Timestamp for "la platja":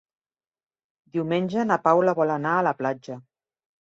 2.69-3.19